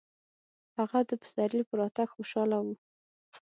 هغه 0.77 0.99
د 1.09 1.11
پسرلي 1.21 1.61
په 1.69 1.73
راتګ 1.79 2.07
خوشحاله 2.15 2.57
و. 2.65 2.67